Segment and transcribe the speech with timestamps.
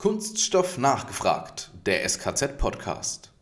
[0.00, 3.32] Kunststoff nachgefragt, der SKZ-Podcast.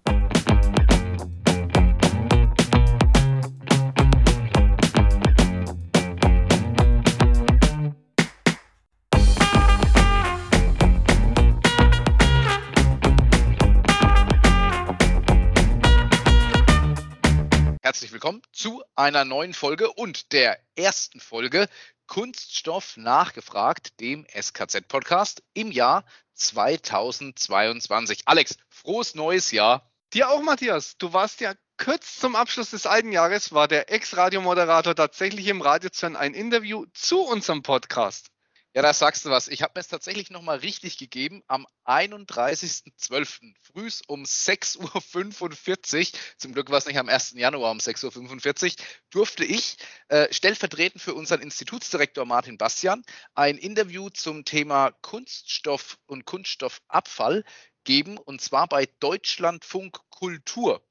[17.83, 21.69] Herzlich willkommen zu einer neuen Folge und der ersten Folge
[22.07, 26.05] Kunststoff nachgefragt, dem SKZ-Podcast im Jahr
[26.35, 28.23] 2022.
[28.27, 29.91] Alex, frohes neues Jahr.
[30.13, 30.97] Dir auch, Matthias.
[30.99, 35.91] Du warst ja kurz zum Abschluss des alten Jahres, war der Ex-Radiomoderator tatsächlich im Radio
[35.91, 38.31] zu ein Interview zu unserem Podcast.
[38.77, 39.49] Ja, da sagst du was.
[39.49, 41.43] Ich habe mir es tatsächlich nochmal richtig gegeben.
[41.47, 43.55] Am 31.12.
[43.63, 47.37] frühs um 6.45 Uhr, zum Glück war es nicht am 1.
[47.37, 53.03] Januar um 6.45 Uhr, durfte ich äh, stellvertretend für unseren Institutsdirektor Martin Bastian
[53.35, 57.45] ein Interview zum Thema Kunststoff und Kunststoffabfall
[57.85, 60.86] geben, und zwar bei Deutschlandfunk Kultur.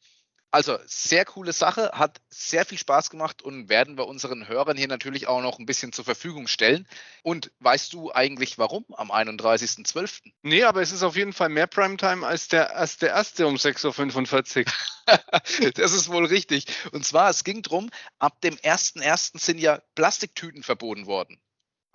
[0.55, 4.87] Also sehr coole Sache, hat sehr viel Spaß gemacht und werden wir unseren Hörern hier
[4.87, 6.87] natürlich auch noch ein bisschen zur Verfügung stellen.
[7.23, 10.31] Und weißt du eigentlich warum am 31.12.?
[10.43, 13.55] Nee, aber es ist auf jeden Fall mehr Primetime als der, als der erste um
[13.55, 15.71] 6.45 Uhr.
[15.73, 16.67] das ist wohl richtig.
[16.93, 19.37] Und zwar, es ging darum, ab dem 1.1.
[19.37, 21.37] sind ja Plastiktüten verboten worden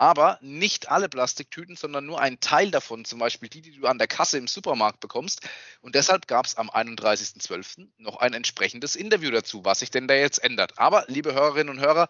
[0.01, 3.99] aber nicht alle Plastiktüten, sondern nur ein Teil davon, zum Beispiel die, die du an
[3.99, 5.47] der Kasse im Supermarkt bekommst.
[5.81, 7.87] Und deshalb gab es am 31.12.
[7.99, 10.79] noch ein entsprechendes Interview dazu, was sich denn da jetzt ändert.
[10.79, 12.07] Aber, liebe Hörerinnen und Hörer,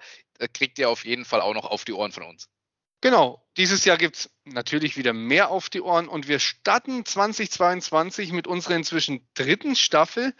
[0.53, 2.47] kriegt ihr auf jeden Fall auch noch auf die Ohren von uns.
[3.01, 8.31] Genau, dieses Jahr gibt es natürlich wieder mehr auf die Ohren und wir starten 2022
[8.31, 10.33] mit unserer inzwischen dritten Staffel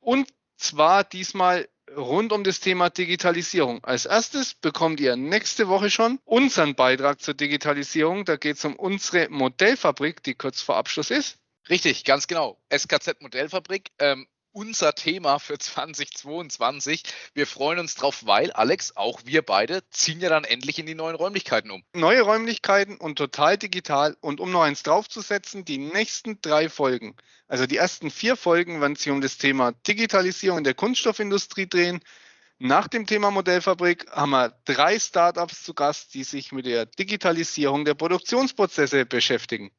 [0.00, 0.28] und
[0.58, 3.84] zwar diesmal rund um das Thema Digitalisierung.
[3.84, 8.24] Als erstes bekommt ihr nächste Woche schon unseren Beitrag zur Digitalisierung.
[8.24, 11.38] Da geht es um unsere Modellfabrik, die kurz vor Abschluss ist.
[11.68, 12.58] Richtig, ganz genau.
[12.72, 13.90] SKZ Modellfabrik.
[13.98, 17.02] Ähm, unser Thema für 2022.
[17.34, 20.94] Wir freuen uns drauf, weil Alex, auch wir beide, ziehen ja dann endlich in die
[20.94, 21.82] neuen Räumlichkeiten um.
[21.94, 24.16] Neue Räumlichkeiten und total digital.
[24.20, 27.16] Und um noch eins draufzusetzen, die nächsten drei Folgen,
[27.48, 32.00] also die ersten vier Folgen, werden sich um das Thema Digitalisierung in der Kunststoffindustrie drehen.
[32.58, 37.86] Nach dem Thema Modellfabrik haben wir drei Startups zu Gast, die sich mit der Digitalisierung
[37.86, 39.70] der Produktionsprozesse beschäftigen.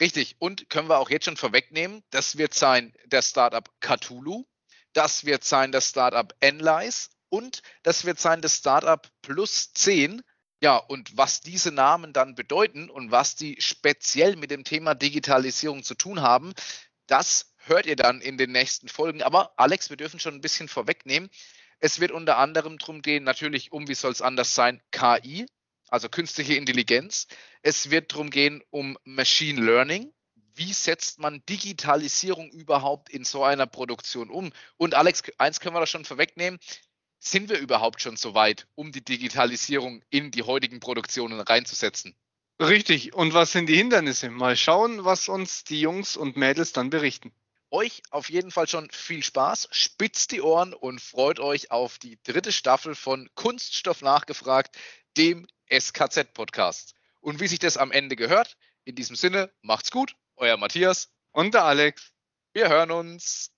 [0.00, 0.36] Richtig.
[0.38, 4.46] Und können wir auch jetzt schon vorwegnehmen, das wird sein der Startup Cthulhu,
[4.92, 10.22] das wird sein das Startup Enlice und das wird sein das Startup Plus 10.
[10.60, 15.82] Ja, und was diese Namen dann bedeuten und was die speziell mit dem Thema Digitalisierung
[15.82, 16.52] zu tun haben,
[17.06, 19.22] das hört ihr dann in den nächsten Folgen.
[19.22, 21.28] Aber Alex, wir dürfen schon ein bisschen vorwegnehmen.
[21.80, 25.46] Es wird unter anderem darum gehen, natürlich um, wie soll es anders sein, KI,
[25.88, 27.26] also künstliche Intelligenz.
[27.62, 30.12] Es wird darum gehen, um Machine Learning.
[30.54, 34.52] Wie setzt man Digitalisierung überhaupt in so einer Produktion um?
[34.76, 36.58] Und Alex, eins können wir da schon vorwegnehmen.
[37.20, 42.14] Sind wir überhaupt schon so weit, um die Digitalisierung in die heutigen Produktionen reinzusetzen?
[42.60, 43.14] Richtig.
[43.14, 44.30] Und was sind die Hindernisse?
[44.30, 47.32] Mal schauen, was uns die Jungs und Mädels dann berichten.
[47.70, 52.18] Euch auf jeden Fall schon viel Spaß, spitzt die Ohren und freut euch auf die
[52.22, 54.76] dritte Staffel von Kunststoff nachgefragt,
[55.18, 56.94] dem SKZ-Podcast.
[57.20, 61.54] Und wie sich das am Ende gehört, in diesem Sinne, macht's gut, euer Matthias und
[61.54, 62.12] der Alex.
[62.52, 63.52] Wir hören uns.